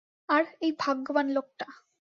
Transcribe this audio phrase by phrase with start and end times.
[0.29, 1.67] আর, এই ভাগ্যবান লোকটা।